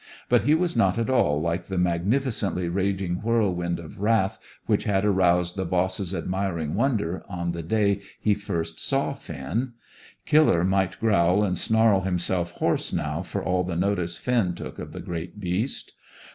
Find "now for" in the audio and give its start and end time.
12.91-13.43